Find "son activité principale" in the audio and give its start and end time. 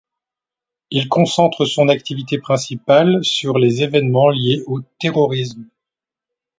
1.65-3.23